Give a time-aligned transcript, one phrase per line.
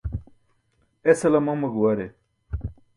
[1.11, 2.05] Esala mama guware